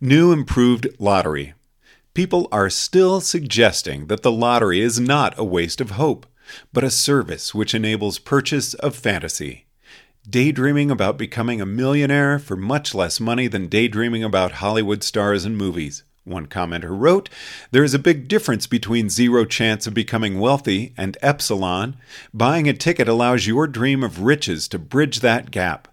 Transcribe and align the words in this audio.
New 0.00 0.32
improved 0.32 0.88
lottery. 0.98 1.54
People 2.14 2.48
are 2.50 2.70
still 2.70 3.20
suggesting 3.20 4.06
that 4.06 4.22
the 4.22 4.32
lottery 4.32 4.80
is 4.80 4.98
not 4.98 5.38
a 5.38 5.44
waste 5.44 5.80
of 5.80 5.90
hope, 5.92 6.26
but 6.72 6.84
a 6.84 6.90
service 6.90 7.54
which 7.54 7.74
enables 7.74 8.18
purchase 8.18 8.74
of 8.74 8.96
fantasy. 8.96 9.66
Daydreaming 10.28 10.90
about 10.90 11.18
becoming 11.18 11.60
a 11.60 11.66
millionaire 11.66 12.38
for 12.38 12.56
much 12.56 12.94
less 12.94 13.20
money 13.20 13.46
than 13.46 13.68
daydreaming 13.68 14.24
about 14.24 14.52
Hollywood 14.52 15.04
stars 15.04 15.44
and 15.44 15.56
movies. 15.56 16.02
One 16.24 16.46
commenter 16.48 16.90
wrote, 16.90 17.28
There 17.70 17.84
is 17.84 17.94
a 17.94 18.00
big 18.00 18.26
difference 18.26 18.66
between 18.66 19.08
zero 19.08 19.44
chance 19.44 19.86
of 19.86 19.94
becoming 19.94 20.40
wealthy 20.40 20.92
and 20.96 21.16
epsilon. 21.22 21.96
Buying 22.34 22.68
a 22.68 22.72
ticket 22.72 23.06
allows 23.06 23.46
your 23.46 23.68
dream 23.68 24.02
of 24.02 24.22
riches 24.22 24.66
to 24.68 24.78
bridge 24.78 25.20
that 25.20 25.52
gap. 25.52 25.86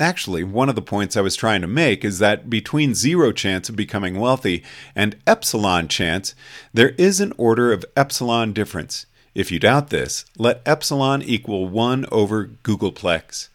Actually, 0.00 0.42
one 0.42 0.68
of 0.68 0.74
the 0.74 0.82
points 0.82 1.16
I 1.16 1.20
was 1.20 1.36
trying 1.36 1.60
to 1.60 1.68
make 1.68 2.04
is 2.04 2.18
that 2.18 2.50
between 2.50 2.94
zero 2.94 3.30
chance 3.30 3.68
of 3.68 3.76
becoming 3.76 4.18
wealthy 4.18 4.64
and 4.96 5.16
epsilon 5.24 5.86
chance, 5.86 6.34
there 6.72 6.90
is 6.98 7.20
an 7.20 7.32
order 7.38 7.72
of 7.72 7.84
epsilon 7.96 8.52
difference. 8.52 9.06
If 9.36 9.52
you 9.52 9.60
doubt 9.60 9.90
this, 9.90 10.24
let 10.36 10.62
epsilon 10.66 11.22
equal 11.22 11.68
1 11.68 12.06
over 12.10 12.46
googolplex. 12.64 13.48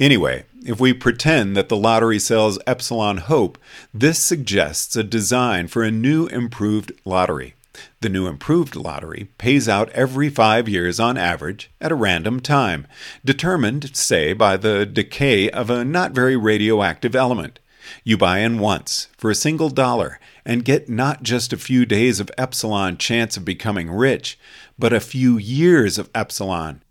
Anyway, 0.00 0.44
if 0.64 0.80
we 0.80 0.92
pretend 0.92 1.56
that 1.56 1.68
the 1.68 1.76
lottery 1.76 2.20
sells 2.20 2.58
Epsilon 2.66 3.16
Hope, 3.16 3.58
this 3.92 4.20
suggests 4.20 4.94
a 4.94 5.02
design 5.02 5.66
for 5.66 5.82
a 5.82 5.90
new 5.90 6.26
improved 6.26 6.92
lottery. 7.04 7.54
The 8.00 8.08
new 8.08 8.26
improved 8.26 8.76
lottery 8.76 9.28
pays 9.38 9.68
out 9.68 9.90
every 9.90 10.30
five 10.30 10.68
years 10.68 10.98
on 10.98 11.16
average 11.16 11.70
at 11.80 11.92
a 11.92 11.96
random 11.96 12.40
time, 12.40 12.86
determined, 13.24 13.94
say, 13.96 14.32
by 14.32 14.56
the 14.56 14.86
decay 14.86 15.50
of 15.50 15.70
a 15.70 15.84
not 15.84 16.12
very 16.12 16.36
radioactive 16.36 17.14
element. 17.14 17.58
You 18.04 18.16
buy 18.16 18.38
in 18.40 18.58
once 18.58 19.08
for 19.16 19.30
a 19.30 19.34
single 19.34 19.70
dollar 19.70 20.20
and 20.44 20.64
get 20.64 20.88
not 20.88 21.22
just 21.22 21.52
a 21.52 21.58
few 21.58 21.86
days 21.86 22.20
of 22.20 22.30
epsilon 22.36 22.96
chance 22.96 23.36
of 23.36 23.44
becoming 23.44 23.90
rich, 23.90 24.38
but 24.78 24.92
a 24.92 25.00
few 25.00 25.38
years 25.38 25.98
of 25.98 26.10
epsilon. 26.14 26.82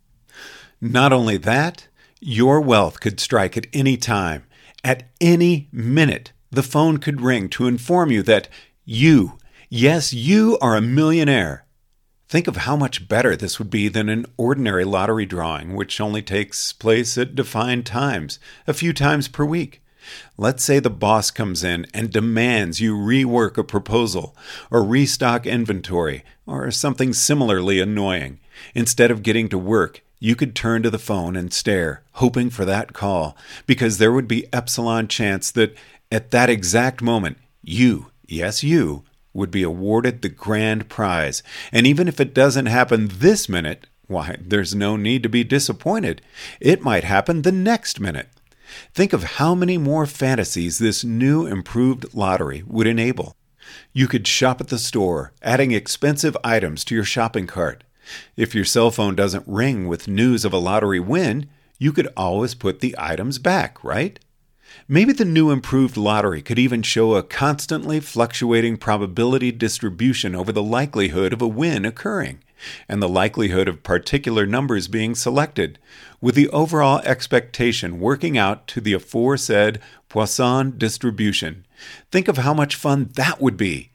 Not 0.80 1.12
only 1.12 1.38
that, 1.38 1.88
your 2.20 2.62
wealth 2.62 3.00
could 3.00 3.20
strike 3.20 3.58
at 3.58 3.68
any 3.74 3.98
time. 3.98 4.46
At 4.84 5.10
any 5.20 5.70
minute, 5.72 6.32
the 6.52 6.64
phone 6.64 6.98
could 6.98 7.22
ring 7.22 7.50
to 7.50 7.68
inform 7.68 8.12
you 8.12 8.24
that 8.24 8.48
you, 8.86 9.38
yes, 9.70 10.14
you 10.14 10.58
are 10.62 10.76
a 10.76 10.82
millionaire. 10.82 11.66
Think 12.30 12.48
of 12.48 12.58
how 12.58 12.76
much 12.76 13.08
better 13.08 13.36
this 13.36 13.58
would 13.58 13.70
be 13.70 13.88
than 13.88 14.10
an 14.10 14.26
ordinary 14.36 14.84
lottery 14.84 15.26
drawing, 15.26 15.76
which 15.76 16.02
only 16.02 16.22
takes 16.22 16.74
place 16.74 17.18
at 17.18 17.36
defined 17.36 17.86
times, 17.86 18.40
a 18.68 18.74
few 18.74 18.92
times 18.92 19.28
per 19.28 19.46
week. 19.46 19.82
Let's 20.38 20.64
say 20.64 20.80
the 20.80 20.90
boss 20.90 21.32
comes 21.32 21.64
in 21.64 21.86
and 21.94 22.12
demands 22.12 22.82
you 22.82 22.96
rework 22.96 23.58
a 23.58 23.64
proposal, 23.64 24.36
or 24.72 24.84
restock 24.84 25.46
inventory, 25.46 26.24
or 26.46 26.70
something 26.72 27.14
similarly 27.14 27.80
annoying. 27.80 28.40
Instead 28.74 29.12
of 29.12 29.24
getting 29.24 29.50
to 29.50 29.58
work, 29.58 30.02
you 30.20 30.36
could 30.36 30.56
turn 30.56 30.84
to 30.84 30.90
the 30.90 31.00
phone 31.00 31.36
and 31.36 31.54
stare, 31.54 32.04
hoping 32.14 32.50
for 32.50 32.66
that 32.66 32.94
call, 32.94 33.38
because 33.66 33.98
there 33.98 34.12
would 34.12 34.28
be 34.28 34.52
epsilon 34.54 35.08
chance 35.08 35.52
that 35.52 35.76
at 36.12 36.32
that 36.32 36.50
exact 36.50 37.02
moment, 37.02 37.38
you, 37.62 38.12
yes, 38.28 38.64
you, 38.64 39.04
would 39.38 39.52
be 39.52 39.64
awarded 39.64 40.22
the 40.22 40.30
grand 40.30 40.90
prize. 40.90 41.42
And 41.72 41.88
even 41.88 42.08
if 42.10 42.20
it 42.20 42.34
doesn't 42.34 42.66
happen 42.66 43.10
this 43.14 43.48
minute, 43.48 43.88
why, 44.08 44.38
there's 44.42 44.76
no 44.76 44.98
need 44.98 45.24
to 45.24 45.30
be 45.30 45.44
disappointed. 45.44 46.22
It 46.60 46.82
might 46.82 47.04
happen 47.04 47.44
the 47.44 47.52
next 47.52 48.00
minute. 48.00 48.28
Think 48.94 49.14
of 49.14 49.24
how 49.24 49.56
many 49.56 49.78
more 49.78 50.06
fantasies 50.06 50.80
this 50.80 51.04
new 51.04 51.46
improved 51.46 52.14
lottery 52.14 52.64
would 52.66 52.88
enable. 52.88 53.36
You 53.94 54.08
could 54.08 54.28
shop 54.28 54.60
at 54.60 54.70
the 54.70 54.80
store, 54.80 55.34
adding 55.42 55.72
expensive 55.72 56.36
items 56.44 56.84
to 56.86 56.96
your 56.96 57.04
shopping 57.04 57.48
cart. 57.48 57.84
If 58.36 58.56
your 58.56 58.66
cell 58.66 58.92
phone 58.92 59.16
doesn't 59.16 59.48
ring 59.48 59.88
with 59.88 60.08
news 60.08 60.46
of 60.46 60.54
a 60.54 60.58
lottery 60.58 61.00
win, 61.00 61.48
you 61.78 61.92
could 61.92 62.08
always 62.18 62.56
put 62.56 62.80
the 62.80 62.96
items 62.98 63.40
back, 63.40 63.84
right? 63.84 64.20
Maybe 64.88 65.14
the 65.14 65.26
new 65.26 65.52
improved 65.52 65.98
lottery 65.98 66.42
could 66.42 66.60
even 66.60 66.82
show 66.82 67.16
a 67.16 67.24
constantly 67.24 68.00
fluctuating 68.00 68.78
probability 68.78 69.52
distribution 69.52 70.36
over 70.36 70.52
the 70.52 70.64
likelihood 70.64 71.34
of 71.34 71.42
a 71.42 71.48
win 71.48 71.86
occurring 71.86 72.40
and 72.88 73.02
the 73.02 73.10
likelihood 73.10 73.68
of 73.68 73.84
particular 73.84 74.46
numbers 74.46 74.88
being 74.88 75.16
selected, 75.16 75.78
with 76.20 76.36
the 76.36 76.50
overall 76.50 77.00
expectation 77.00 78.00
working 78.00 78.38
out 78.38 78.68
to 78.68 78.82
the 78.82 78.94
aforesaid 78.94 79.80
Poisson 80.10 80.78
distribution. 80.78 81.66
Think 82.12 82.28
of 82.28 82.38
how 82.38 82.54
much 82.54 82.76
fun 82.76 83.10
that 83.16 83.42
would 83.42 83.58
be! 83.58 83.92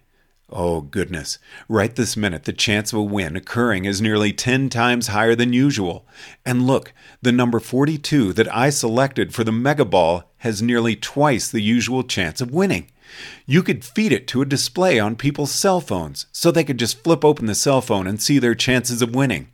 Oh, 0.54 0.82
goodness. 0.82 1.38
Right 1.66 1.96
this 1.96 2.14
minute, 2.14 2.44
the 2.44 2.52
chance 2.52 2.92
of 2.92 2.98
a 2.98 3.02
win 3.02 3.36
occurring 3.36 3.86
is 3.86 4.02
nearly 4.02 4.34
10 4.34 4.68
times 4.68 5.06
higher 5.06 5.34
than 5.34 5.54
usual. 5.54 6.06
And 6.44 6.66
look, 6.66 6.92
the 7.22 7.32
number 7.32 7.58
42 7.58 8.34
that 8.34 8.54
I 8.54 8.68
selected 8.68 9.32
for 9.32 9.44
the 9.44 9.52
Mega 9.52 9.86
Ball 9.86 10.24
has 10.38 10.60
nearly 10.60 10.94
twice 10.94 11.50
the 11.50 11.62
usual 11.62 12.02
chance 12.02 12.42
of 12.42 12.50
winning. 12.50 12.88
You 13.46 13.62
could 13.62 13.82
feed 13.82 14.12
it 14.12 14.26
to 14.28 14.42
a 14.42 14.46
display 14.46 14.98
on 14.98 15.16
people's 15.16 15.52
cell 15.52 15.80
phones 15.80 16.26
so 16.32 16.50
they 16.50 16.64
could 16.64 16.78
just 16.78 17.02
flip 17.02 17.24
open 17.24 17.46
the 17.46 17.54
cell 17.54 17.80
phone 17.80 18.06
and 18.06 18.20
see 18.20 18.38
their 18.38 18.54
chances 18.54 19.00
of 19.00 19.14
winning. 19.14 19.48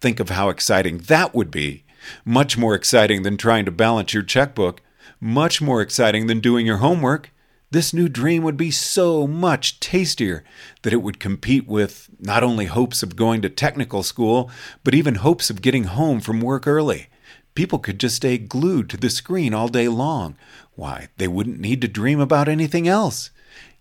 Think 0.00 0.18
of 0.18 0.30
how 0.30 0.48
exciting 0.48 0.98
that 0.98 1.32
would 1.32 1.52
be. 1.52 1.84
Much 2.24 2.58
more 2.58 2.74
exciting 2.74 3.22
than 3.22 3.36
trying 3.36 3.66
to 3.66 3.70
balance 3.70 4.12
your 4.12 4.24
checkbook. 4.24 4.80
Much 5.20 5.62
more 5.62 5.80
exciting 5.80 6.26
than 6.26 6.40
doing 6.40 6.66
your 6.66 6.78
homework. 6.78 7.30
This 7.72 7.94
new 7.94 8.08
dream 8.08 8.42
would 8.42 8.56
be 8.56 8.72
so 8.72 9.28
much 9.28 9.78
tastier 9.78 10.42
that 10.82 10.92
it 10.92 11.02
would 11.02 11.20
compete 11.20 11.68
with 11.68 12.10
not 12.18 12.42
only 12.42 12.66
hopes 12.66 13.04
of 13.04 13.14
going 13.14 13.42
to 13.42 13.48
technical 13.48 14.02
school, 14.02 14.50
but 14.82 14.92
even 14.92 15.16
hopes 15.16 15.50
of 15.50 15.62
getting 15.62 15.84
home 15.84 16.18
from 16.18 16.40
work 16.40 16.66
early. 16.66 17.06
People 17.54 17.78
could 17.78 18.00
just 18.00 18.16
stay 18.16 18.38
glued 18.38 18.90
to 18.90 18.96
the 18.96 19.08
screen 19.08 19.54
all 19.54 19.68
day 19.68 19.86
long. 19.86 20.36
Why, 20.74 21.10
they 21.16 21.28
wouldn't 21.28 21.60
need 21.60 21.80
to 21.82 21.88
dream 21.88 22.18
about 22.18 22.48
anything 22.48 22.88
else. 22.88 23.30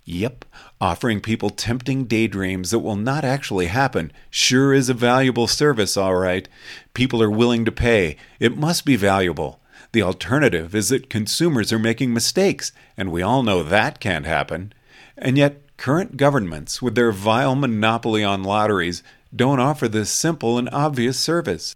Yep, 0.05 0.45
offering 0.79 1.19
people 1.19 1.49
tempting 1.49 2.05
daydreams 2.05 2.69
that 2.69 2.79
will 2.79 2.95
not 2.95 3.25
actually 3.25 3.67
happen 3.67 4.11
sure 4.29 4.71
is 4.71 4.89
a 4.89 4.93
valuable 4.93 5.47
service, 5.47 5.97
all 5.97 6.15
right. 6.15 6.47
People 6.93 7.23
are 7.23 7.29
willing 7.31 7.65
to 7.65 7.71
pay. 7.71 8.17
It 8.39 8.55
must 8.55 8.85
be 8.85 8.95
valuable. 8.95 9.58
The 9.91 10.03
alternative 10.03 10.75
is 10.75 10.89
that 10.89 11.09
consumers 11.09 11.73
are 11.73 11.79
making 11.79 12.13
mistakes, 12.13 12.71
and 12.95 13.11
we 13.11 13.21
all 13.21 13.41
know 13.41 13.63
that 13.63 13.99
can't 13.99 14.25
happen. 14.25 14.73
And 15.17 15.37
yet, 15.37 15.77
current 15.77 16.15
governments, 16.15 16.81
with 16.81 16.95
their 16.95 17.11
vile 17.11 17.55
monopoly 17.55 18.23
on 18.23 18.43
lotteries, 18.43 19.01
don't 19.35 19.59
offer 19.59 19.87
this 19.87 20.11
simple 20.11 20.57
and 20.57 20.69
obvious 20.71 21.19
service. 21.19 21.75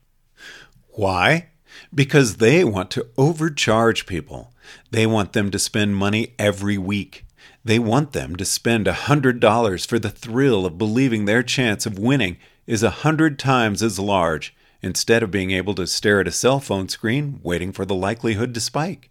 Why? 0.89 1.47
Because 1.93 2.37
they 2.37 2.63
want 2.63 2.91
to 2.91 3.07
overcharge 3.17 4.05
people. 4.05 4.53
They 4.91 5.07
want 5.07 5.33
them 5.33 5.49
to 5.51 5.59
spend 5.59 5.95
money 5.95 6.35
every 6.37 6.77
week. 6.77 7.25
They 7.65 7.79
want 7.79 8.11
them 8.11 8.35
to 8.35 8.45
spend 8.45 8.87
a 8.87 8.93
$100 8.93 9.87
for 9.87 9.97
the 9.97 10.09
thrill 10.09 10.65
of 10.65 10.77
believing 10.77 11.25
their 11.25 11.41
chance 11.41 11.85
of 11.85 11.97
winning 11.97 12.37
is 12.67 12.83
a 12.83 12.89
hundred 12.89 13.39
times 13.39 13.81
as 13.81 13.99
large 13.99 14.55
instead 14.83 15.23
of 15.23 15.31
being 15.31 15.51
able 15.51 15.73
to 15.73 15.87
stare 15.87 16.19
at 16.19 16.27
a 16.27 16.31
cell 16.31 16.59
phone 16.59 16.89
screen 16.89 17.39
waiting 17.41 17.71
for 17.71 17.85
the 17.85 17.95
likelihood 17.95 18.53
to 18.53 18.59
spike. 18.59 19.09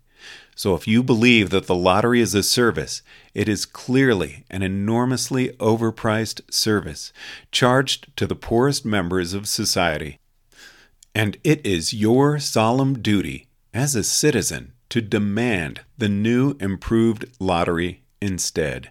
So 0.54 0.74
if 0.74 0.86
you 0.86 1.02
believe 1.02 1.50
that 1.50 1.66
the 1.66 1.74
lottery 1.74 2.20
is 2.20 2.34
a 2.34 2.42
service, 2.42 3.02
it 3.34 3.48
is 3.48 3.64
clearly 3.64 4.44
an 4.50 4.62
enormously 4.62 5.48
overpriced 5.58 6.42
service 6.52 7.12
charged 7.50 8.14
to 8.18 8.26
the 8.26 8.36
poorest 8.36 8.84
members 8.84 9.32
of 9.32 9.48
society. 9.48 10.18
And 11.14 11.38
it 11.42 11.64
is 11.66 11.94
your 11.94 12.38
solemn 12.38 13.00
duty 13.00 13.48
as 13.72 13.96
a 13.96 14.04
citizen 14.04 14.72
to 14.90 15.00
demand 15.00 15.80
the 15.96 16.08
new 16.08 16.54
improved 16.60 17.24
lottery 17.40 18.02
instead. 18.20 18.90